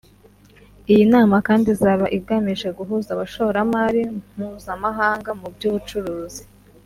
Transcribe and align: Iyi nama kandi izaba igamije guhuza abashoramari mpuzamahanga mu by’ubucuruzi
Iyi 0.91 1.03
nama 1.13 1.35
kandi 1.47 1.65
izaba 1.75 2.05
igamije 2.17 2.67
guhuza 2.77 3.09
abashoramari 3.13 4.01
mpuzamahanga 4.35 5.29
mu 5.39 5.47
by’ubucuruzi 5.55 6.41